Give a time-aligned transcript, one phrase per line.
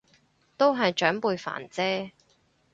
[0.57, 2.09] 都係長輩煩啫